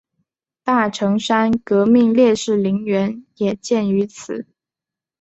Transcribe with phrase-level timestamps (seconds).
[0.63, 4.47] 大城山革命烈士陵园也建于此。